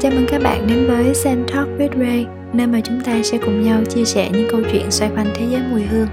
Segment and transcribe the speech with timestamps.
[0.00, 3.38] Chào mừng các bạn đến với Sen Talk with Ray, nơi mà chúng ta sẽ
[3.38, 6.08] cùng nhau chia sẻ những câu chuyện xoay quanh thế giới mùi hương.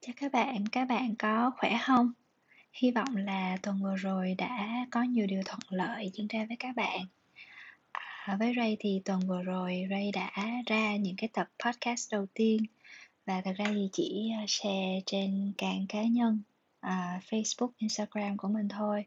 [0.00, 2.12] Chào các bạn, các bạn có khỏe không?
[2.72, 6.56] Hy vọng là tuần vừa rồi đã có nhiều điều thuận lợi diễn ra với
[6.56, 7.00] các bạn.
[7.92, 10.30] À, với Ray thì tuần vừa rồi Ray đã
[10.66, 12.62] ra những cái tập podcast đầu tiên
[13.30, 16.40] và thật ra thì chỉ à, share trên kênh cá nhân
[16.80, 19.04] à, Facebook, Instagram của mình thôi.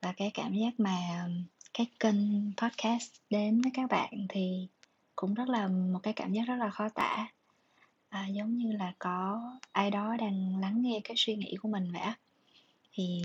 [0.00, 1.28] Và cái cảm giác mà
[1.74, 4.68] cái kênh podcast đến với các bạn thì
[5.16, 7.28] cũng rất là một cái cảm giác rất là khó tả.
[8.08, 9.42] À, giống như là có
[9.72, 12.12] ai đó đang lắng nghe cái suy nghĩ của mình vậy
[12.92, 13.22] thì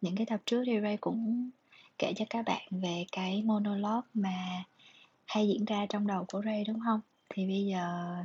[0.00, 1.50] những cái tập trước thì Ray cũng
[1.98, 4.64] kể cho các bạn về cái monologue mà
[5.26, 7.00] hay diễn ra trong đầu của Ray đúng không?
[7.30, 8.16] Thì bây giờ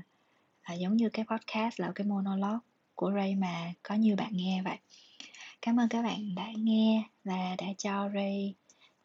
[0.67, 2.59] là giống như cái podcast là cái monologue
[2.95, 4.77] của Ray mà có nhiều bạn nghe vậy.
[5.61, 8.53] Cảm ơn các bạn đã nghe và đã cho Ray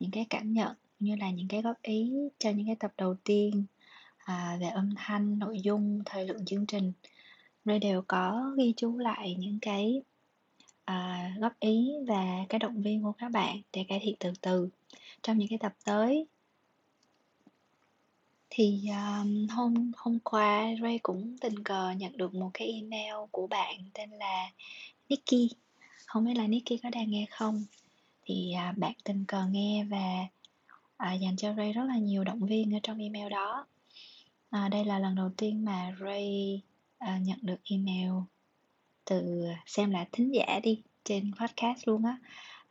[0.00, 3.14] những cái cảm nhận như là những cái góp ý cho những cái tập đầu
[3.24, 3.64] tiên
[4.16, 6.92] à, về âm thanh nội dung thời lượng chương trình.
[7.64, 10.02] Ray đều có ghi chú lại những cái
[10.84, 14.68] à, góp ý và cái động viên của các bạn để cải thiện từ từ
[15.22, 16.26] trong những cái tập tới
[18.58, 23.46] thì um, hôm hôm qua Ray cũng tình cờ nhận được một cái email của
[23.46, 24.50] bạn tên là
[25.08, 25.52] Nikki
[26.06, 27.64] không biết là Nikki có đang nghe không?
[28.24, 30.26] Thì à, bạn tình cờ nghe và
[30.96, 33.66] à, dành cho Ray rất là nhiều động viên ở trong email đó.
[34.50, 36.60] À, đây là lần đầu tiên mà Ray
[36.98, 38.10] à, nhận được email
[39.04, 42.18] từ à, xem là thính giả đi trên podcast luôn á.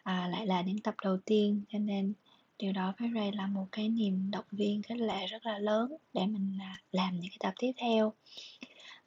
[0.03, 2.13] À, lại là những tập đầu tiên cho nên
[2.59, 5.95] điều đó với Ray là một cái niềm động viên khích lệ rất là lớn
[6.13, 8.13] để mình à, làm những cái tập tiếp theo.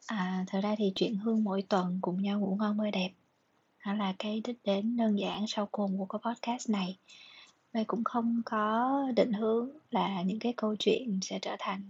[0.07, 3.11] À, thật ra thì chuyện hương mỗi tuần cùng nhau ngủ ngon mơ đẹp
[3.87, 6.97] đó là cái đích đến đơn giản sau cùng của cái podcast này.
[7.75, 11.83] Ray cũng không có định hướng là những cái câu chuyện sẽ trở thành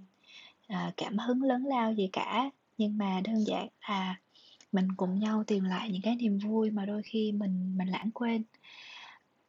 [0.66, 2.50] à, cảm hứng lớn lao gì cả.
[2.78, 4.16] Nhưng mà đơn giản là
[4.72, 8.10] mình cùng nhau tìm lại những cái niềm vui mà đôi khi mình mình lãng
[8.10, 8.42] quên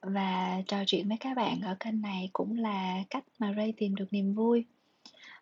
[0.02, 3.96] và trò chuyện với các bạn ở kênh này cũng là cách mà Ray tìm
[3.96, 4.66] được niềm vui.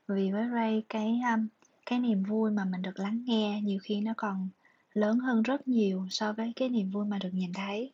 [0.07, 1.47] Vì với Ray cái um,
[1.85, 4.49] cái niềm vui mà mình được lắng nghe nhiều khi nó còn
[4.93, 7.91] lớn hơn rất nhiều so với cái niềm vui mà được nhìn thấy.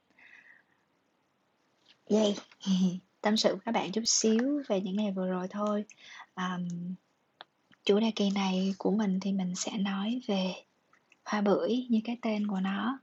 [2.09, 2.35] Yay!
[3.21, 5.85] tâm sự với các bạn chút xíu về những ngày vừa rồi thôi.
[6.35, 6.95] Um,
[7.85, 10.53] chủ đề kỳ này của mình thì mình sẽ nói về
[11.25, 12.99] hoa bưởi như cái tên của nó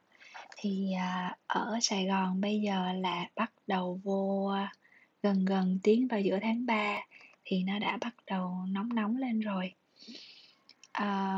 [0.63, 4.73] thì à, ở Sài Gòn bây giờ là bắt đầu vô à,
[5.23, 7.01] gần gần tiến vào giữa tháng 3
[7.45, 9.75] thì nó đã bắt đầu nóng nóng lên rồi.
[10.93, 11.37] À,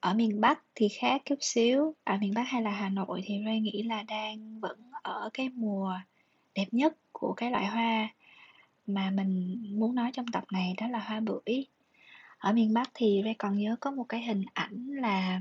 [0.00, 1.94] ở miền Bắc thì khác chút xíu.
[2.04, 5.48] Ở miền Bắc hay là Hà Nội thì Ray nghĩ là đang vẫn ở cái
[5.48, 5.94] mùa
[6.54, 8.08] đẹp nhất của cái loại hoa
[8.86, 11.66] mà mình muốn nói trong tập này đó là hoa bưởi.
[12.38, 15.40] Ở miền Bắc thì Ray còn nhớ có một cái hình ảnh là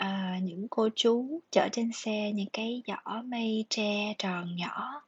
[0.00, 5.02] à, những cô chú chở trên xe những cái giỏ mây tre tròn nhỏ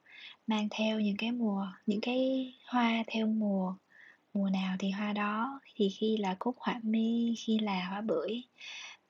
[0.47, 3.75] mang theo những cái mùa những cái hoa theo mùa.
[4.33, 8.41] Mùa nào thì hoa đó thì khi là cúc họa mi khi là hoa bưởi.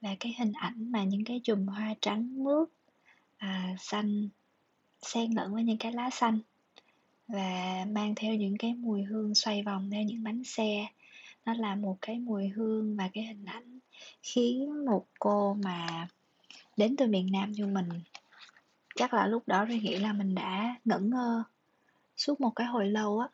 [0.01, 2.69] Và cái hình ảnh mà những cái chùm hoa trắng mướt
[3.37, 4.29] à, xanh
[5.01, 6.39] xen lẫn với những cái lá xanh.
[7.27, 10.87] Và mang theo những cái mùi hương xoay vòng theo những bánh xe.
[11.45, 13.72] Nó là một cái mùi hương và cái hình ảnh
[14.21, 16.07] khiến một cô mà
[16.77, 17.89] đến từ miền Nam như mình
[18.95, 21.43] chắc là lúc đó Ray nghĩ là mình đã ngẩn ngơ
[22.17, 23.27] suốt một cái hồi lâu á.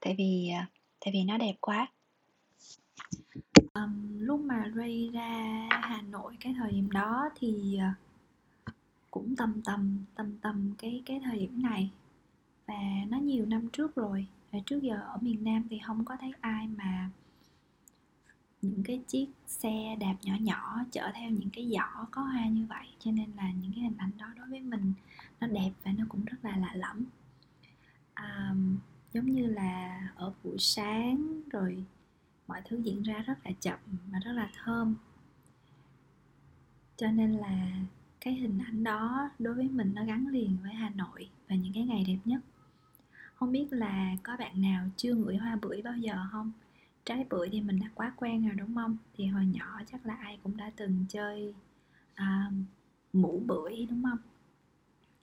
[0.00, 0.66] Tại vì à,
[1.00, 1.86] tại vì nó đẹp quá.
[3.74, 7.94] Um, lúc mà Ray ra Hà Nội cái thời điểm đó thì à,
[9.10, 11.90] cũng tầm tầm tầm tầm cái cái thời điểm này.
[12.66, 14.26] Và nó nhiều năm trước rồi.
[14.52, 17.10] Và trước giờ ở miền Nam thì không có thấy ai mà
[18.70, 22.66] những cái chiếc xe đạp nhỏ nhỏ chở theo những cái giỏ có hoa như
[22.66, 22.86] vậy.
[22.98, 24.92] Cho nên là những cái hình ảnh đó đối với mình
[25.40, 27.04] nó đẹp và nó cũng rất là lạ lẫm.
[28.14, 28.54] À,
[29.12, 31.84] giống như là ở buổi sáng rồi
[32.48, 33.78] mọi thứ diễn ra rất là chậm
[34.12, 34.94] và rất là thơm.
[36.96, 37.68] Cho nên là
[38.20, 41.72] cái hình ảnh đó đối với mình nó gắn liền với Hà Nội và những
[41.72, 42.40] cái ngày đẹp nhất.
[43.34, 46.52] Không biết là có bạn nào chưa ngửi hoa bưởi bao giờ không?
[47.08, 48.96] Trái bưởi thì mình đã quá quen rồi đúng không?
[49.16, 51.54] Thì hồi nhỏ chắc là ai cũng đã từng chơi
[52.14, 52.50] à,
[53.12, 54.18] mũ bưởi đúng không?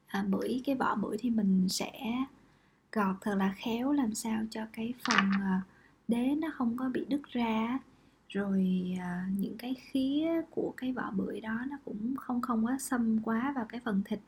[0.07, 1.91] À, bưởi cái vỏ bưởi thì mình sẽ
[2.91, 5.61] gọt thật là khéo làm sao cho cái phần à,
[6.07, 7.79] đế nó không có bị đứt ra
[8.29, 12.77] rồi à, những cái khía của cái vỏ bưởi đó nó cũng không không quá
[12.79, 14.19] xâm quá vào cái phần thịt.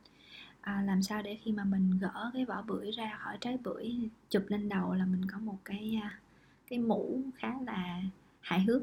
[0.61, 4.09] À, làm sao để khi mà mình gỡ cái vỏ bưởi ra khỏi trái bưởi
[4.29, 6.19] chụp lên đầu là mình có một cái à,
[6.67, 8.01] cái mũ khá là
[8.39, 8.81] hài hước.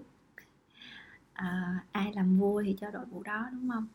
[1.33, 3.87] À, ai làm vua thì cho đội mũ đó đúng không?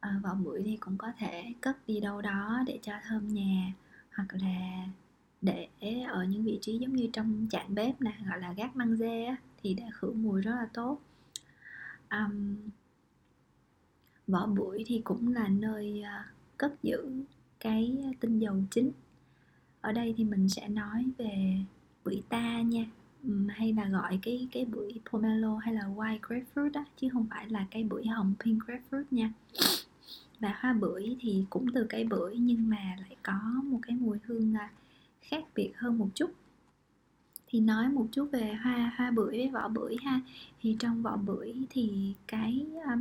[0.00, 3.72] À, vỏ bưởi thì cũng có thể cất đi đâu đó để cho thơm nhà
[4.14, 4.86] hoặc là
[5.42, 5.68] để
[6.08, 9.24] ở những vị trí giống như trong chạn bếp nè gọi là gác măng dê
[9.24, 11.00] á, thì để khử mùi rất là tốt.
[12.10, 12.56] Um,
[14.26, 17.24] vỏ bưởi thì cũng là nơi à, cất giữ
[17.60, 18.92] cái tinh dầu chính.
[19.80, 21.58] Ở đây thì mình sẽ nói về
[22.08, 22.84] bưởi ta nha.
[23.48, 27.48] Hay là gọi cái cái bưởi pomelo hay là white grapefruit đó chứ không phải
[27.50, 29.32] là cái bưởi hồng pink grapefruit nha.
[30.40, 34.18] Và hoa bưởi thì cũng từ cây bưởi nhưng mà lại có một cái mùi
[34.24, 34.70] hương à,
[35.20, 36.30] khác biệt hơn một chút.
[37.46, 40.20] Thì nói một chút về hoa hoa bưởi với vỏ bưởi ha.
[40.60, 42.98] Thì trong vỏ bưởi thì cái à,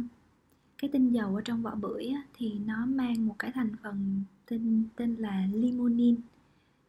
[0.78, 4.84] cái tinh dầu ở trong vỏ bưởi thì nó mang một cái thành phần tên
[4.96, 6.16] tên là limonin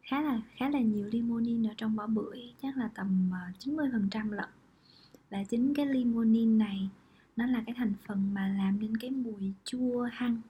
[0.09, 4.31] khá là khá là nhiều limonin ở trong vỏ bưởi chắc là tầm ờ, 90%
[4.31, 4.49] lận.
[5.29, 6.89] Và chính cái limonin này
[7.35, 10.41] nó là cái thành phần mà làm nên cái mùi chua hăng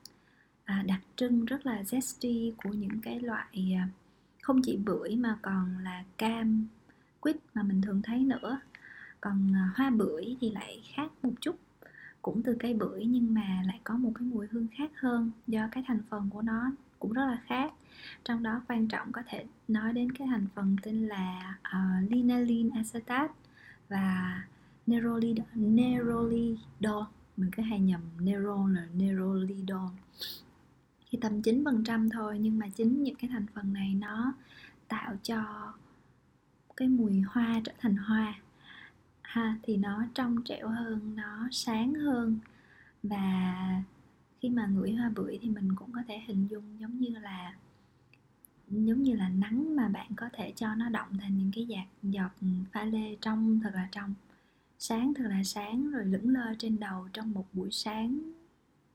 [0.64, 3.88] à, đặc trưng rất là zesty của những cái loại à,
[4.42, 6.66] không chỉ bưởi mà còn là cam
[7.20, 8.60] quýt mà mình thường thấy nữa.
[9.20, 11.56] Còn à, hoa bưởi thì lại khác một chút
[12.22, 15.68] cũng từ cây bưởi nhưng mà lại có một cái mùi hương khác hơn do
[15.72, 17.72] cái thành phần của nó cũng rất là khác.
[18.24, 22.12] Trong đó quan trọng có thể nói đến cái thành phần tên là ờ, uh,
[22.12, 23.32] linolene acetate
[23.88, 24.42] và
[24.86, 27.04] nerolidol nerolidol
[27.36, 29.90] mình cứ hay nhầm nerol là nerolidol
[31.10, 34.32] thì tầm 9% thôi nhưng mà chính những cái thành phần này nó
[34.88, 35.72] tạo cho
[36.76, 38.34] cái mùi hoa trở thành hoa.
[39.22, 42.38] Ha thì nó trong trẻo hơn nó sáng hơn
[43.02, 43.82] và
[44.40, 47.54] khi mà ngửi hoa bưởi thì mình cũng có thể hình dung giống như là
[48.70, 51.86] giống như là nắng mà bạn có thể cho nó động thành những cái giọt
[52.02, 54.14] giọt pha lê trong thật là trong.
[54.78, 58.18] Sáng thật là sáng rồi lững lơ trên đầu trong một buổi sáng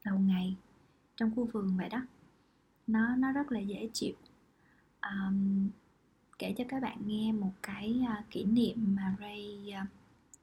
[0.06, 0.56] đầu ngày
[1.16, 2.02] trong khu vườn vậy đó.
[2.88, 4.14] Nó nó rất là dễ chịu.
[5.02, 5.70] Um,
[6.40, 9.88] kể cho các bạn nghe một cái uh, kỷ niệm mà Ray uh,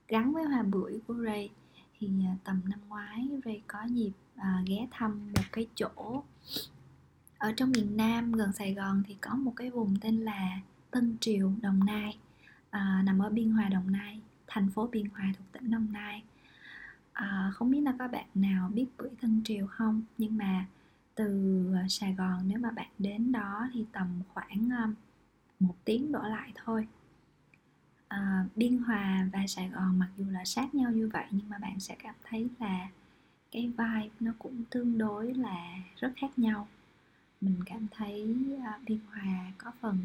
[0.08, 1.50] gắn với hoa bưởi của Ray.
[1.98, 6.22] Thì uh, tầm năm ngoái Ray có dịp à, ghé thăm một cái chỗ
[7.38, 11.16] ở trong miền Nam gần Sài Gòn thì có một cái vùng tên là Tân
[11.20, 12.18] Triều Đồng Nai
[12.70, 16.22] à, nằm ở Biên Hòa Đồng Nai thành phố Biên Hòa thuộc tỉnh Đồng Nai.
[17.12, 20.02] À, không biết là có bạn nào biết bưởi Tân Triều không?
[20.18, 20.66] Nhưng mà
[21.14, 24.88] từ à, Sài Gòn nếu mà bạn đến đó thì tầm khoảng à,
[25.60, 26.88] một tiếng đổ lại thôi.
[28.08, 31.58] À, Biên Hòa và Sài Gòn mặc dù là sát nhau như vậy nhưng mà
[31.58, 32.88] bạn sẽ cảm thấy là
[33.52, 36.68] cái vibe nó cũng tương đối là rất khác nhau.
[37.40, 39.98] Mình cảm thấy à, Biên Hòa có phần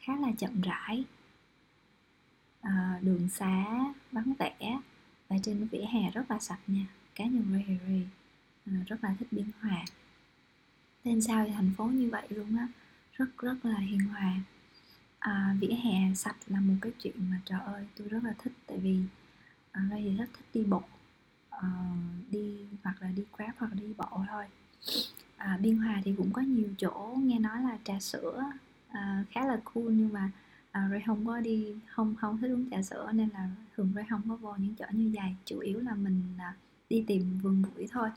[0.00, 1.04] khá là chậm rãi
[2.60, 3.64] à, đường xá
[4.12, 4.78] vắng vẻ
[5.28, 6.86] và trên vỉa hè rất là sạch nha.
[7.14, 8.08] Cá nhân Ray Ray
[8.66, 9.84] à, rất là thích Biên Hòa.
[11.02, 12.68] Tên sao thì thành phố như vậy luôn á
[13.12, 14.34] rất rất là hiền hòa.
[15.18, 18.52] À, vỉa hè sạch là một cái chuyện mà trời ơi tôi rất là thích.
[18.66, 19.00] Tại vì
[19.72, 20.82] à, ở thì rất thích đi bộ
[21.56, 21.68] Ờ,
[22.30, 24.44] đi hoặc là đi grab hoặc là đi bộ thôi.
[25.36, 28.44] À, biên hòa thì cũng có nhiều chỗ nghe nói là trà sữa
[28.88, 30.30] à, khá là cool nhưng mà
[30.70, 34.04] à, Ray không có đi không không thích uống trà sữa nên là thường Ray
[34.10, 35.34] không có vô những chỗ như vậy.
[35.44, 36.54] Chủ yếu là mình à,
[36.90, 38.08] đi tìm vườn bưởi thôi.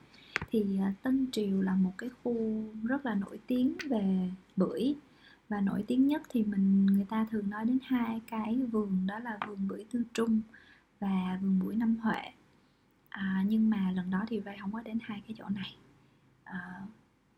[0.52, 4.96] Thì à, Tân Triều là một cái khu rất là nổi tiếng về bưởi
[5.50, 9.20] và nổi tiếng nhất thì mình người ta thường nói đến hai cái vườn đó
[9.20, 10.42] là vườn bưởi Tư Trung
[11.00, 12.22] và vườn bưởi Năm Huệ
[13.10, 15.76] à, nhưng mà lần đó thì vay không có đến hai cái chỗ này.
[16.44, 16.82] À,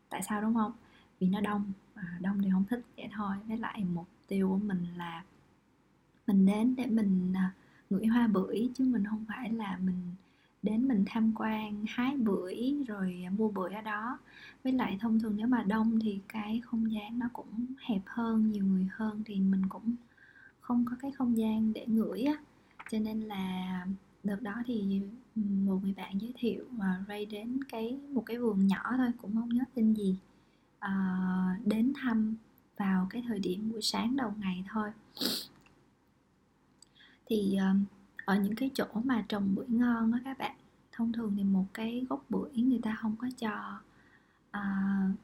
[0.08, 0.72] tại sao đúng không?
[1.20, 2.82] Vì nó đông à, đông thì không thích.
[2.96, 3.36] Vậy thôi.
[3.48, 5.24] Với lại mục tiêu của mình là
[6.26, 7.54] mình đến để mình à,
[7.90, 10.00] ngửi hoa bưởi chứ mình không phải là mình
[10.62, 14.18] đến mình tham quan hái bưởi rồi mua bưởi ở đó.
[14.64, 18.52] Với lại thông thường nếu mà đông thì cái không gian nó cũng hẹp hơn
[18.52, 19.94] nhiều người hơn thì mình cũng
[20.60, 22.34] không có cái không gian để ngửi á.
[22.90, 23.86] Cho nên là
[24.24, 25.02] đợt đó thì
[25.34, 29.34] một người bạn giới thiệu và Ray đến cái một cái vườn nhỏ thôi cũng
[29.34, 30.16] không nhớ tên gì
[30.78, 30.94] à,
[31.64, 32.36] đến thăm
[32.76, 34.90] vào cái thời điểm buổi sáng đầu ngày thôi.
[37.26, 37.74] Thì ờ,
[38.24, 40.56] ở những cái chỗ mà trồng bưởi ngon á các bạn
[40.92, 43.80] thông thường thì một cái gốc bưởi người ta không có cho
[44.50, 44.62] à,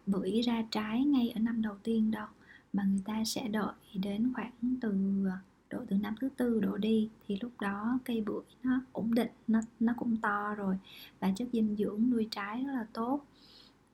[0.06, 2.26] bưởi ra trái ngay ở năm đầu tiên đâu
[2.72, 5.24] mà người ta sẽ đợi đến khoảng từ
[5.70, 9.28] độ từ năm thứ tư đổ đi thì lúc đó cây bưởi nó ổn định
[9.48, 10.78] nó nó cũng to rồi.
[11.20, 13.24] Và chất dinh dưỡng nuôi trái rất là tốt.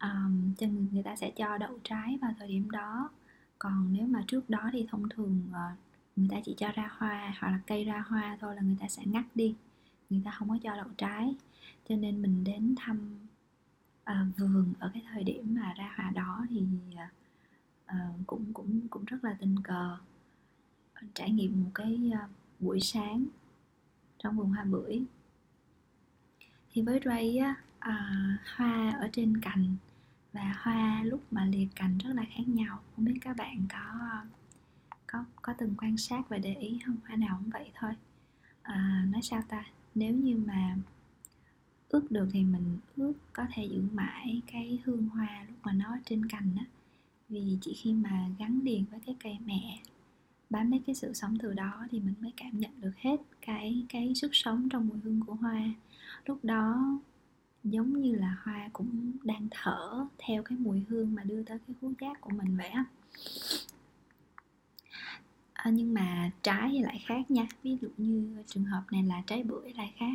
[0.01, 3.11] Um, cho người, người ta sẽ cho đậu trái vào thời điểm đó.
[3.59, 5.79] Còn nếu mà trước đó thì thông thường uh,
[6.17, 8.89] người ta chỉ cho ra hoa hoặc là cây ra hoa thôi là người ta
[8.89, 9.55] sẽ ngắt đi.
[10.11, 11.35] Người ta không có cho đậu trái.
[11.89, 13.17] Cho nên mình đến thăm
[14.11, 16.63] uh, vườn ở cái thời điểm mà ra hoa đó thì
[16.95, 19.97] uh, cũng cũng cũng rất là tình cờ
[21.15, 22.29] trải nghiệm một cái ờ,
[22.61, 23.25] buổi sáng
[24.19, 25.05] trong vườn hoa bưởi
[26.73, 29.77] thì với Ray á à, hoa ở trên cành
[30.33, 32.81] và hoa lúc mà liệt cành rất là khác nhau.
[32.97, 34.11] Không biết các bạn có
[35.07, 36.97] có có từng quan sát và để ý không?
[37.07, 37.93] Hoa nào cũng vậy thôi.
[38.63, 39.65] À, nói sao ta?
[39.95, 40.77] Nếu như mà
[41.89, 45.99] ước được thì mình ước có thể giữ mãi cái hương hoa lúc mà nó
[46.05, 46.65] trên cành á.
[47.29, 49.83] Vì chỉ khi mà gắn liền với cái cây mẹ
[50.55, 53.87] bám lấy cái sự sống từ đó thì mình mới cảm nhận được hết cái
[53.89, 55.63] cái sức sống trong mùi hương của hoa.
[56.27, 56.99] Lúc đó
[57.65, 61.77] giống như là hoa cũng đang thở theo cái mùi hương mà đưa tới cái
[61.81, 62.85] khứu giác của mình vậy á.
[65.53, 67.47] À, nhưng mà trái thì lại khác nha.
[67.63, 70.15] Ví dụ như trường hợp này là trái bưởi lại khác.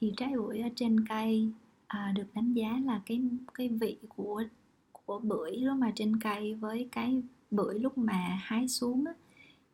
[0.00, 1.48] Thì trái bưởi ở trên cây
[1.86, 3.20] à, được đánh giá là cái
[3.54, 4.44] cái vị của
[4.92, 9.12] của bưởi đó mà trên cây với cái bưởi lúc mà hái xuống á,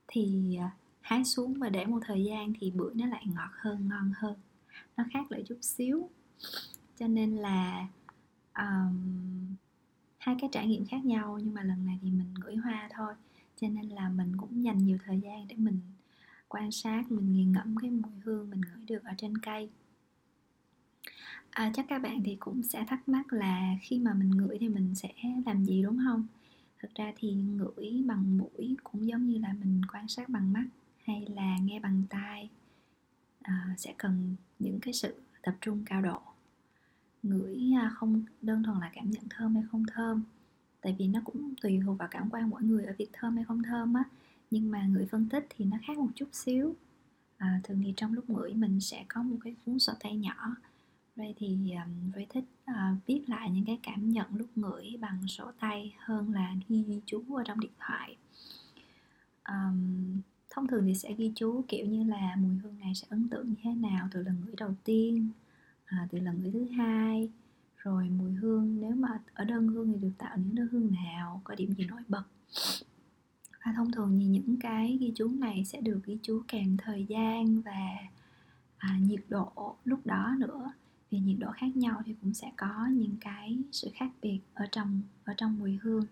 [0.09, 0.71] thì à,
[1.01, 4.35] hái xuống và để một thời gian thì bưởi nó lại ngọt hơn ngon hơn.
[4.97, 6.09] Nó khác lại chút xíu.
[6.99, 7.87] Cho nên là
[8.59, 9.57] um,
[10.19, 13.15] hai cái trải nghiệm khác nhau nhưng mà lần này thì mình gửi hoa thôi.
[13.61, 15.81] Cho nên là mình cũng dành nhiều thời gian để mình
[16.49, 19.71] quan sát mình nghiền ngẫm cái mùi hương mình ngửi được ở trên cây.
[21.51, 24.69] À, chắc các bạn thì cũng sẽ thắc mắc là khi mà mình ngửi thì
[24.69, 25.09] mình sẽ
[25.47, 26.27] làm gì đúng không?
[26.79, 30.67] Thực ra thì ngửi bằng mũi cũng giống như là mình quan sát bằng mắt
[31.05, 32.51] hay là nghe bằng tai
[33.43, 36.21] à, sẽ cần những cái sự tập trung cao độ.
[37.23, 40.23] Ngửi à, không đơn thuần là cảm nhận thơm hay không thơm
[40.81, 43.45] tại vì nó cũng tùy thuộc vào cảm quan mỗi người ở việc thơm hay
[43.45, 44.05] không thơm á.
[44.51, 46.75] Nhưng mà ngửi phân tích thì nó khác một chút xíu.
[47.37, 50.57] À, thường thì trong lúc ngửi mình sẽ có một cái cuốn sổ tay nhỏ
[51.17, 55.29] Ray thì um, Ray thích uh, viết lại những cái cảm nhận lúc ngửi bằng
[55.29, 58.17] sổ tay hơn là ghi ghi chú ở trong điện thoại.
[59.49, 60.21] Um,
[60.51, 63.49] thông thường thì sẽ ghi chú kiểu như là mùi hương này sẽ ấn tượng
[63.49, 65.31] như thế nào từ lần ngửi đầu tiên
[65.85, 67.31] à, từ lần ngửi thứ hai
[67.77, 71.41] rồi mùi hương nếu mà ở đơn hương thì được tạo những đơn hương nào
[71.45, 72.25] có điểm gì nổi bật.
[73.65, 77.05] Và thông thường thì những cái ghi chú này sẽ được ghi chú kèm thời
[77.05, 77.97] gian và
[78.79, 80.73] à, nhiệt độ lúc đó nữa
[81.11, 84.67] vì nhiệt độ khác nhau thì cũng sẽ có những cái sự khác biệt ở
[84.73, 86.07] trong ở trong mùi hương.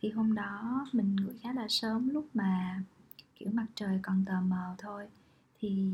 [0.00, 2.82] Thì hôm đó mình ngửi khá là sớm lúc mà,
[3.36, 5.06] kiểu, mặt trời còn tờ mờ thôi.
[5.60, 5.88] Thì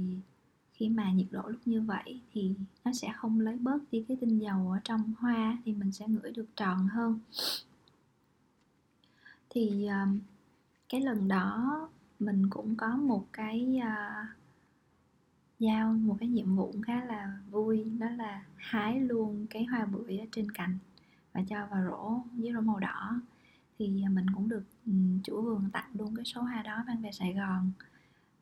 [0.72, 4.16] khi mà nhiệt độ lúc như vậy thì nó sẽ không lấy bớt đi cái
[4.20, 7.18] tinh dầu ở trong hoa thì mình sẽ ngửi được tròn hơn.
[9.50, 10.06] Thì ờ,
[10.88, 11.88] cái lần đó
[12.20, 14.24] mình cũng có một cái ờ,
[15.62, 20.18] giao một cái nhiệm vụ khá là vui đó là hái luôn cái hoa bưởi
[20.18, 20.78] ở trên cành
[21.32, 23.20] và cho vào rổ với rổ màu đỏ.
[23.78, 24.92] Thì à, mình cũng được ừ,
[25.24, 27.70] chủ vườn tặng luôn cái số hoa đó mang về Sài Gòn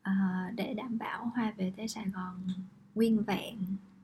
[0.02, 2.34] à, để đảm bảo hoa về tới Sài Gòn
[2.94, 3.56] nguyên vẹn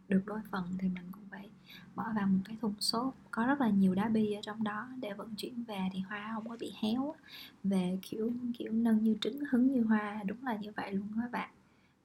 [0.09, 1.49] được đôi phần thì mình cũng phải
[1.95, 3.15] bỏ vào một cái thùng xốp.
[3.31, 6.31] Có rất là nhiều đá bi ở trong đó để vận chuyển về thì hoa
[6.35, 7.15] không có bị héo
[7.65, 11.31] về kiểu kiểu nâng như trứng hứng như hoa đúng là như vậy luôn các
[11.33, 11.51] bạn.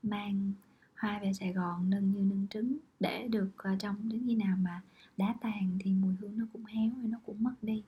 [0.04, 0.54] Mang
[1.02, 4.36] hoa về Sài Gòn nâng như nâng trứng để được à, uh, trong đến khi
[4.36, 4.82] nào mà
[5.18, 7.84] đá tàn thì mùi hương nó cũng héo rồi nó cũng mất đi.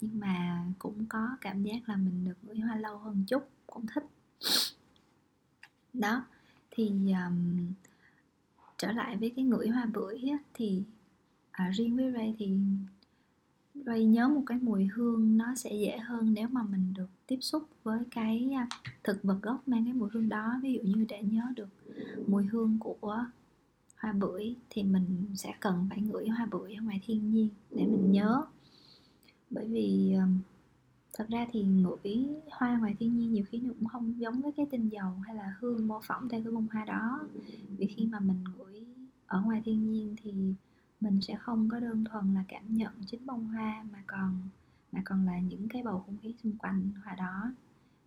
[0.00, 3.86] Nhưng mà cũng có cảm giác là mình được ngửi hoa lâu hơn chút cũng
[3.94, 4.04] thích.
[5.92, 6.24] Đó
[6.70, 6.88] thì
[7.26, 7.66] um,
[8.78, 10.82] trở lại với cái ngửi hoa bưởi á, thì
[11.50, 12.58] à, riêng với Ray thì
[13.74, 17.38] Ray nhớ một cái mùi hương nó sẽ dễ hơn nếu mà mình được tiếp
[17.40, 18.68] xúc với cái à,
[19.04, 20.60] thực vật gốc mang cái mùi hương đó.
[20.62, 21.68] Ví dụ như để nhớ được
[22.26, 23.24] mùi hương của
[23.98, 27.86] hoa bưởi thì mình sẽ cần phải ngửi hoa bưởi ở ngoài thiên nhiên để
[27.86, 28.44] mình nhớ.
[29.50, 30.26] Bởi vì ờ,
[31.12, 34.52] thật ra thì ngửi hoa ngoài thiên nhiên nhiều khi nó cũng không giống với
[34.52, 37.20] cái tinh dầu hay là hương mô phỏng theo cái bông hoa đó.
[37.78, 38.84] Vì khi mà mình ngửi
[39.26, 40.32] ở ngoài thiên nhiên thì
[41.00, 44.48] mình sẽ không có đơn thuần là cảm nhận chính bông hoa mà còn
[44.92, 47.52] mà còn là những cái bầu không khí xung quanh hoa đó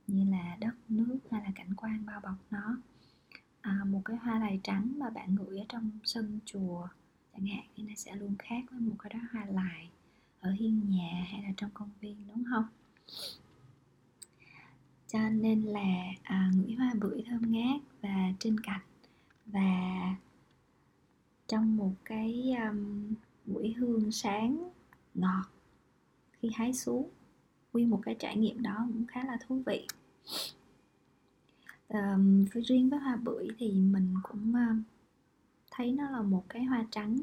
[0.07, 2.77] như là đất nước hay là cảnh quan bao bọc nó.
[3.61, 6.87] À, một cái hoa lầy trắng mà bạn ngửi ở trong sân chùa
[7.33, 9.89] chẳng hạn thì nó sẽ luôn khác với một cái đó hoa lại
[10.39, 12.65] ở hiên nhà hay là trong công viên đúng không?
[15.07, 18.81] Cho nên là à, ngửi hoa bưởi thơm ngát và trên cành
[19.45, 20.15] và
[21.47, 23.13] trong một cái um,
[23.45, 24.69] buổi hương sáng
[25.13, 25.45] ngọt
[26.33, 27.09] khi hái xuống.
[27.73, 29.87] Nguyên một cái trải nghiệm đó cũng khá là thú vị.
[31.89, 34.83] Um, riêng với hoa bưởi thì mình cũng um,
[35.71, 37.17] thấy nó là một cái hoa trắng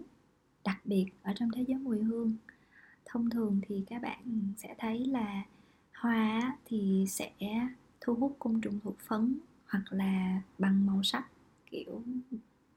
[0.64, 2.32] đặc biệt ở trong thế giới mùi hương.
[3.04, 5.42] Thông thường thì các bạn sẽ thấy là
[5.94, 7.32] hoa thì sẽ
[8.00, 11.28] thu hút côn trùng thụ phấn hoặc là bằng màu sắc
[11.70, 12.02] kiểu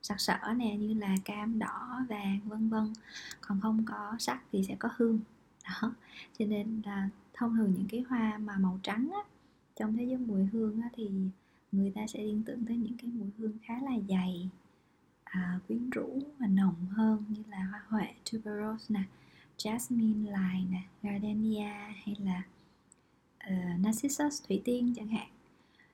[0.07, 2.93] sặc sỡ nè như là cam đỏ vàng vân vân.
[3.41, 5.19] Còn không có sắc thì sẽ có hương.
[5.63, 5.93] Đó.
[6.39, 9.19] Cho nên là thông thường những cái hoa mà màu trắng á,
[9.75, 11.09] trong thế giới mùi hương á, thì
[11.71, 14.49] người ta sẽ liên tưởng tới những cái mùi hương khá là dày
[15.23, 19.03] à, quyến rũ và nồng hơn như là hoa huệ tuberose nè
[19.57, 21.71] jasmine lài nè gardenia
[22.05, 22.41] hay là
[23.47, 25.27] uh, narcissus thủy tiên chẳng hạn.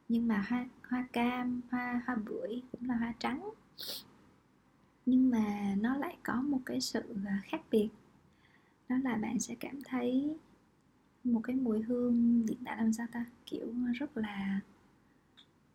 [0.10, 3.50] Nhưng mà hoa hoa cam hoa hoa bưởi cũng là hoa trắng
[5.06, 7.90] nhưng mà nó lại có một cái sự khác biệt.
[8.90, 10.36] Đó là bạn sẽ cảm thấy
[11.24, 13.26] một cái mùi hương diễn tả làm sao ta?
[13.46, 14.60] Kiểu rất là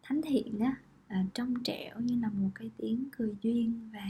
[0.03, 0.77] thánh thiện á
[1.09, 4.07] à, trong trẻo như là một cái tiếng cười duyên và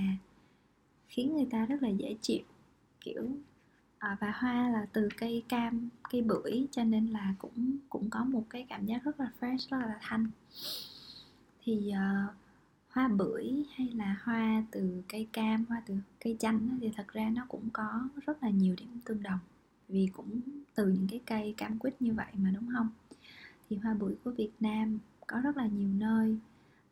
[1.08, 2.42] khiến người ta rất là dễ chịu.
[3.00, 3.28] Kiểu
[3.98, 8.24] à, và hoa là từ cây cam cây bưởi cho nên là cũng cũng có
[8.24, 10.26] một cái cảm giác rất là fresh rất là thanh.
[11.62, 12.34] Thì uh,
[12.90, 17.30] hoa bưởi hay là hoa từ cây cam hoa từ cây chanh thì thật ra
[17.30, 19.38] nó cũng có rất là nhiều điểm tương đồng.
[19.88, 20.40] Vì cũng
[20.74, 22.88] từ những cái cây cam quýt như vậy mà đúng không?
[23.70, 26.38] Thì hoa bưởi của Việt Nam có rất là nhiều nơi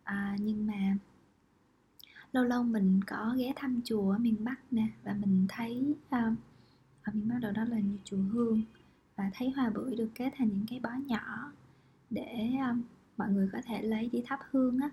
[0.04, 0.96] à, nhưng mà
[2.32, 6.34] lâu lâu mình có ghé thăm chùa ở miền Bắc nè và mình thấy à,
[7.02, 8.62] ở miền Bắc đầu đó là như chùa hương
[9.16, 11.52] và thấy hoa bưởi được kết thành những cái bó nhỏ
[12.10, 12.76] để à,
[13.16, 14.90] mọi người có thể lấy đi thắp hương á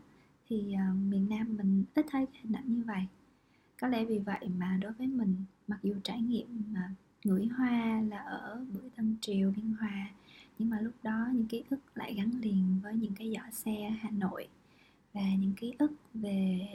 [0.53, 3.01] thì uh, miền Nam mình ít thấy cái hình ảnh như vậy.
[3.81, 5.35] Có lẽ vì vậy mà đối với mình
[5.67, 6.91] mặc dù trải nghiệm mà
[7.23, 10.07] ngửi hoa là ở bưởi Tân Triều Biên Hòa
[10.59, 13.89] nhưng mà lúc đó những ký ức lại gắn liền với những cái giỏ xe
[13.99, 14.47] Hà Nội
[15.13, 16.67] và những ký ức về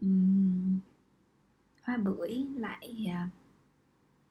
[0.00, 0.78] um,
[1.82, 3.32] hoa bưởi lại uh,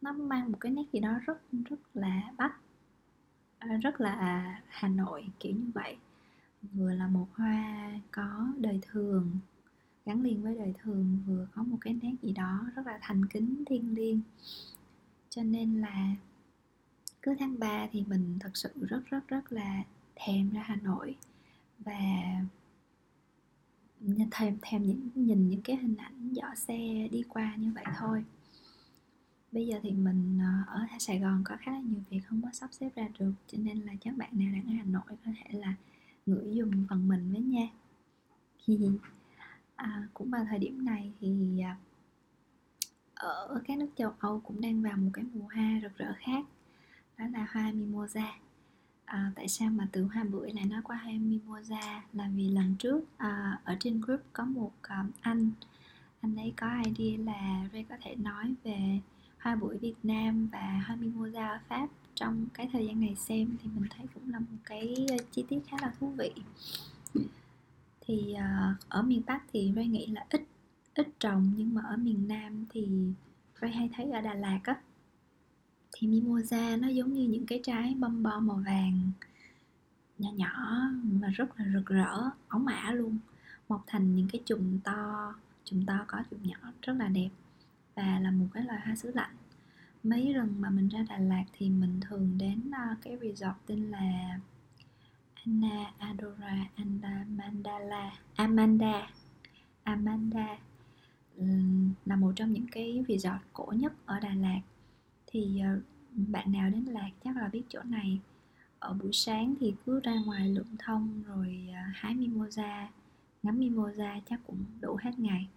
[0.01, 2.53] nó mang một cái nét gì đó rất rất là bắc
[3.81, 5.97] rất là Hà Nội kiểu như vậy
[6.61, 9.39] vừa là một hoa có đời thường,
[10.05, 13.25] gắn liền với đời thường, vừa có một cái nét gì đó rất là thành
[13.25, 14.21] kính, thiêng liêng.
[15.29, 16.15] Cho nên là
[17.21, 19.83] cứ tháng 3 thì mình thật sự rất rất rất là
[20.15, 21.15] thèm ra Hà Nội
[21.79, 21.99] và
[24.31, 28.23] thèm thèm những, nhìn những cái hình ảnh giỏ xe đi qua như vậy thôi.
[29.51, 32.49] Bây giờ thì mình ờ, ở Sài Gòn có khá là nhiều việc không có
[32.53, 35.15] sắp xếp ra được, cho nên là các bạn nào đang ở Hà Nội có
[35.25, 35.73] thể là
[36.27, 37.67] ngửi dùng phần mình với nha.
[39.75, 41.77] À, cũng vào thời điểm này thì à,
[43.13, 46.45] ở các nước châu Âu cũng đang vào một cái mùa hoa rực rỡ khác
[47.17, 48.33] đó là hoa mimosa.
[49.05, 52.03] À, tại sao mà từ hoa bưởi lại nói qua hoa mimosa?
[52.13, 55.51] Là vì lần trước à, ở trên group có một um, anh
[56.21, 58.99] anh ấy có idea là Ray có thể nói về
[59.39, 63.57] hoa bưởi Việt Nam và hoa mimosa ở Pháp trong cái thời gian này xem
[63.63, 66.31] thì mình thấy cũng là một cái ờ, chi tiết khá là thú vị.
[68.01, 70.41] Thì ờ, ở miền Bắc thì Ray nghĩ là ít
[70.95, 72.87] ít trồng nhưng mà ở miền Nam thì
[73.61, 74.81] Ray hay thấy ở Đà Lạt á,
[75.91, 79.11] thì mimosa nó giống như những cái trái bom bo màu vàng
[80.17, 83.17] nhỏ nhỏ mà rất là rực rỡ, óng ả luôn,
[83.69, 87.29] mọc thành những cái chùm to chùm to có chùm nhỏ rất là đẹp
[87.95, 89.35] và là một cái loài hoa xứ lạnh
[90.03, 93.91] mấy lần mà mình ra Đà Lạt thì mình thường đến uh, cái resort tên
[93.91, 94.39] là
[95.33, 99.09] Anna Adora Amandala Amanda.
[99.83, 100.57] Amanda
[102.05, 104.61] là một trong những cái resort cổ nhất ở Đà Lạt.
[105.27, 105.83] Thì uh,
[106.27, 108.19] bạn nào đến Lạc Lạt chắc là biết chỗ này.
[108.79, 112.89] Ở buổi sáng thì cứ ra ngoài lượm thông rồi ờ, hái mimosa
[113.43, 115.47] ngắm mimosa chắc cũng đủ hết ngày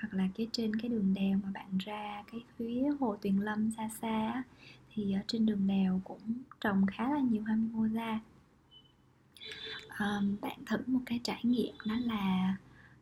[0.00, 3.70] hoặc là cái trên cái đường đèo mà bạn ra cái phía hồ Tuyền Lâm
[3.70, 4.42] xa xa
[4.94, 6.20] thì ở trên đường đèo cũng
[6.60, 8.20] trồng khá là nhiều hoa mimosa
[9.98, 12.56] um, bạn thử một cái trải nghiệm đó là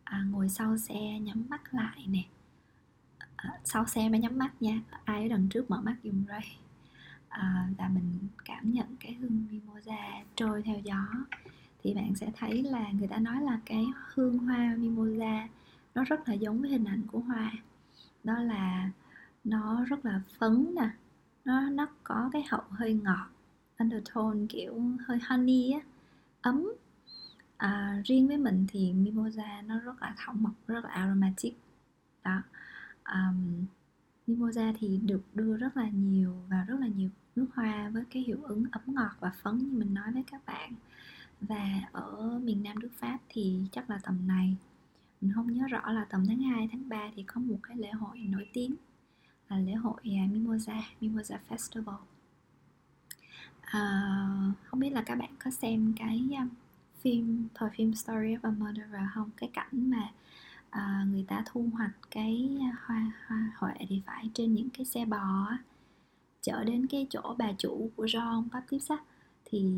[0.05, 2.23] à, ngồi sau xe nhắm mắt lại nè.
[3.37, 6.57] À, sau xe mới nhắm mắt nha ai ở đằng trước mở mắt dùng ray
[7.29, 11.07] à, và mình cảm nhận cái hương mimosa trôi theo gió.
[11.83, 15.49] Thì bạn sẽ thấy là người ta nói là cái hương hoa mimosa
[15.97, 17.53] nó rất là giống với hình ảnh của hoa.
[18.25, 18.91] Đó là
[19.45, 20.91] nó rất là phấn nè.
[21.45, 23.27] Nó nó có cái hậu hơi ngọt
[23.79, 25.81] undertone kiểu hơi honey á
[26.41, 26.73] ấm.
[27.57, 31.59] À, riêng với mình thì mimosa nó rất là thảo mộc rất là aromatic.
[32.25, 32.43] Đó.
[33.05, 33.65] Um,
[34.27, 38.23] mimosa thì được đưa rất là nhiều vào rất là nhiều nước hoa với cái
[38.23, 40.73] hiệu ứng ấm ngọt và phấn như mình nói với các bạn.
[41.41, 44.57] Và ở miền Nam nước Pháp thì chắc là tầm này
[45.21, 47.91] mình không nhớ rõ là tầm tháng 2, tháng 3 thì có một cái lễ
[47.91, 48.75] hội nổi tiếng
[49.49, 51.99] là lễ hội à, Mimosa, Mimosa Festival.
[53.61, 54.27] À,
[54.65, 56.49] không biết là các bạn có xem cái um,
[57.01, 59.31] phim Perfume Story of a Murderer không?
[59.37, 60.13] Cái cảnh mà
[60.71, 65.05] à, người ta thu hoạch cái hoa hoa huệ thì phải trên những cái xe
[65.05, 65.53] bò
[66.43, 69.05] chở đến cái chỗ bà chủ của John Baptiste á,
[69.45, 69.73] thì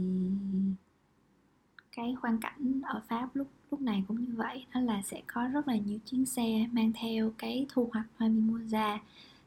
[1.92, 5.48] cái hoàn cảnh ở Pháp lúc lúc này cũng như vậy đó là sẽ có
[5.48, 8.98] rất là nhiều chuyến xe mang theo cái thu hoạch hoa mimosa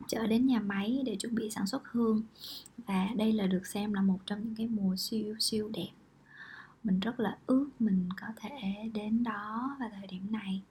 [0.08, 2.24] chở đến nhà máy để chuẩn bị sản xuất hương.
[2.78, 5.90] Và đây là được xem là một trong những cái mùa siêu siêu đẹp.
[6.84, 10.62] Mình rất là ước mình có thể đến đó vào thời điểm này,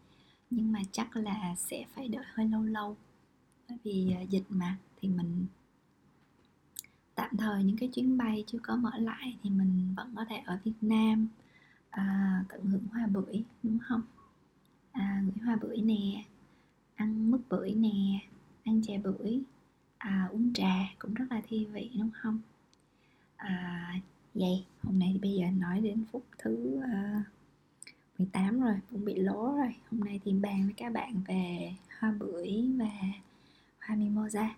[0.50, 2.96] nhưng mà chắc là sẽ phải đợi hơi lâu lâu.
[3.68, 5.46] Bởi vì à, dịch mà, thì mình
[7.14, 10.36] tạm thời những cái chuyến bay chưa có mở lại thì mình vẫn có thể
[10.36, 11.28] ở Việt Nam
[11.90, 14.02] à, tận hưởng hoa bưởi đúng không?
[14.92, 16.24] À, ngửi hoa bưởi nè
[16.94, 18.18] ăn mứt bưởi nè
[18.64, 19.42] ăn chè bưởi
[19.98, 22.38] à, uống trà cũng rất là thi vị đúng không?
[23.36, 23.94] À,
[24.34, 27.26] vậy hôm nay thì bây giờ nói đến phút thứ ờ, uh,
[28.18, 29.74] 18 rồi cũng bị lố rồi.
[29.90, 32.90] Hôm nay thì bàn với các bạn về hoa bưởi và
[33.80, 34.54] hoa mimosa.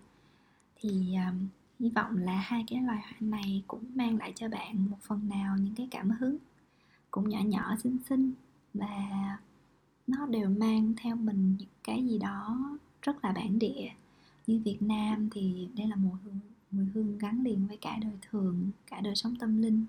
[0.76, 1.48] Thì um,
[1.80, 5.28] hy vọng là hai cái loài hoa này cũng mang lại cho bạn một phần
[5.28, 6.36] nào những cái cảm hứng
[7.12, 8.32] cũng nhỏ nhỏ xinh xinh.
[8.74, 9.38] Và
[10.06, 12.58] nó đều mang theo mình những cái gì đó
[13.02, 13.90] rất là bản địa.
[14.46, 18.18] Như Việt Nam thì đây là mùi hương mùi hương gắn liền với cả đời
[18.30, 19.84] thường cả đời sống tâm linh.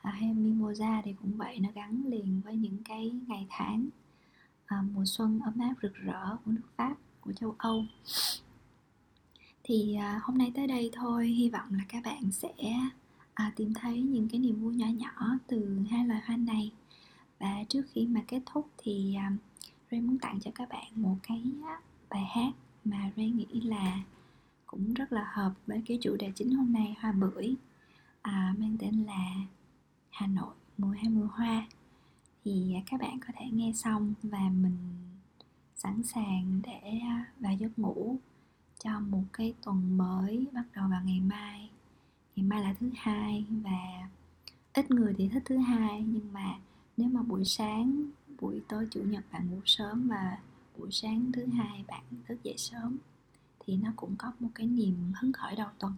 [0.00, 3.88] À, hay mimosa thì cũng vậy nó gắn liền với những cái ngày tháng.
[4.66, 7.84] À, mùa xuân ấm áp rực rỡ của nước Pháp của châu Âu.
[9.64, 12.52] Thì à, hôm nay tới đây thôi hy vọng là các bạn sẽ
[13.34, 16.72] à, tìm thấy những cái niềm vui nhỏ nhỏ từ hai loài hoa này.
[17.38, 19.36] Và trước khi mà kết thúc thì um,
[19.90, 21.42] Ray muốn tặng cho các bạn một cái
[22.10, 22.52] bài hát
[22.84, 24.00] mà Ray nghĩ là
[24.66, 27.54] cũng rất là hợp với cái chủ đề chính hôm nay hoa bưởi.
[28.22, 29.34] À, mang tên là
[30.10, 31.66] Hà Nội mùa hai mùa hoa.
[32.44, 34.78] Thì à, các bạn có thể nghe xong và mình
[35.76, 38.16] sẵn sàng để à, vào giấc ngủ
[38.84, 41.70] cho một cái tuần mới bắt đầu vào ngày mai
[42.52, 44.08] mai là thứ hai và
[44.72, 46.04] ít người thì thích thứ hai.
[46.06, 46.54] Nhưng mà
[46.96, 48.10] nếu mà buổi sáng
[48.40, 50.38] buổi tối chủ nhật bạn ngủ sớm và
[50.78, 52.96] buổi sáng thứ hai bạn thức dậy sớm
[53.60, 55.94] thì nó cũng có một cái niềm hứng khởi đầu tuần.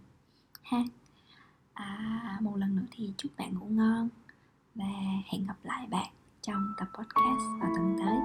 [0.63, 0.79] Ha.
[1.75, 4.09] À, một lần nữa thì chúc bạn ngủ ngon
[4.75, 4.87] và
[5.27, 6.11] hẹn gặp lại bạn
[6.43, 8.17] trong tập podcast vào tuần tới.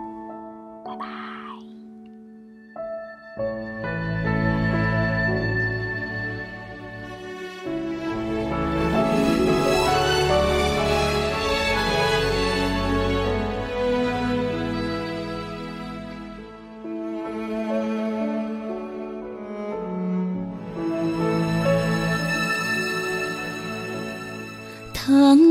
[0.86, 0.98] Bye
[3.78, 3.89] bye.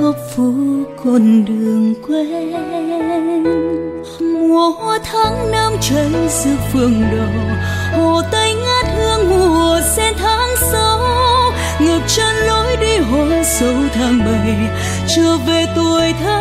[0.00, 0.52] góc phố
[1.04, 3.34] con đường quen
[4.20, 7.56] mùa hoa tháng năm cháy rực phương đỏ
[7.98, 10.98] hồ tây ngát hương mùa sen tháng sáu
[11.80, 14.56] ngập chân lối đi hoa sâu tháng bảy,
[15.16, 16.38] trở về tuổi thơ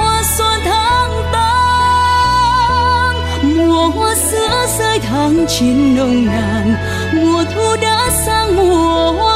[0.00, 3.14] hoa xuân tháng tám.
[3.56, 6.74] Mùa hoa sữa rơi tháng chín nồng nàn,
[7.12, 9.29] mùa thu đã sang mùa hoa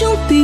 [0.00, 0.42] yêu thủy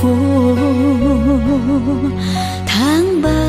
[0.00, 0.16] phố.
[2.66, 3.44] Tháng ba,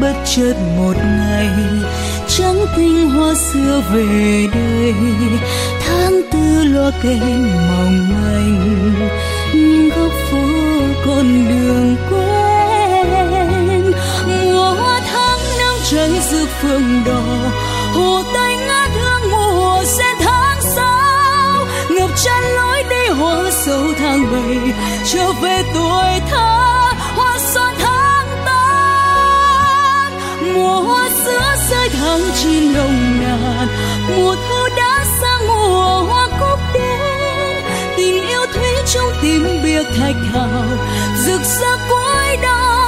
[0.00, 1.48] bất chợt một ngày,
[2.28, 4.94] trắng tinh hoa xưa về đây.
[5.86, 8.92] Tháng tư loa kèn mỏng manh
[9.54, 10.44] những góc phố
[11.06, 13.92] con đường quen.
[14.26, 17.22] Mùa hoa tháng năm cháy rực phương đỏ,
[17.94, 24.32] hồ tây ngát hương mùa sen tháng sáu ngập tràn lối đi hoa sâu tháng
[24.32, 24.58] bảy
[25.14, 30.12] trở về tuổi thơ, hoa xuân tháng tám.
[30.54, 33.68] Mùa hoa sữa rơi tháng chín nồng nàn
[34.08, 37.64] mùa thu đã sang mùa hoa cúc đến.
[37.96, 40.64] Tình yêu thủy chung tim biệt thạch hào
[41.26, 42.83] rực rỡ cuối đông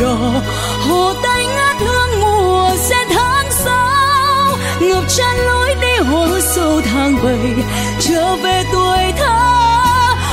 [0.00, 0.42] đỏ.
[0.88, 7.24] Hồ tây ngát hương mùa sen tháng sáu ngập chân lối đi hồ sâu tháng
[7.24, 7.64] bảy.
[8.00, 9.38] Trở về tuổi thơ,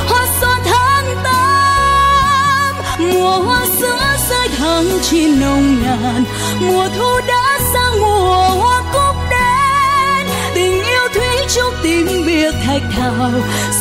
[0.08, 2.74] hoa xuân tháng tám.
[3.12, 6.24] Mùa hoa sữa rơi tháng chín nồng nàn.
[6.60, 12.82] Mùa thu đã sang mùa hoa cúc đến tình yêu thủy chung tình biệt thạch
[12.96, 13.30] thảo.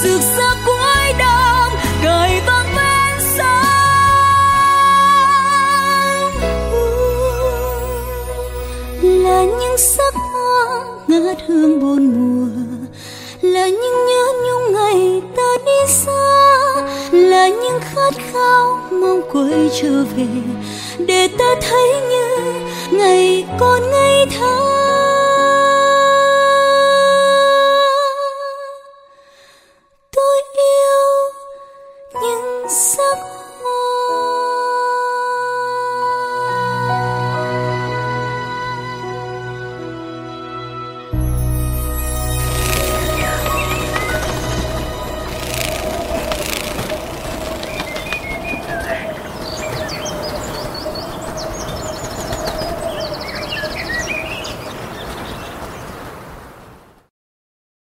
[0.04, 0.56] Rực rỡ
[11.08, 12.48] ngát hương buồn mùa.
[13.41, 16.52] Là những nhớ nhung ngày ta đi xa,
[17.12, 20.28] là những khát khao mong quay trở về.
[21.08, 22.54] Để ta thấy như
[22.91, 24.97] ngày còn ngây thơ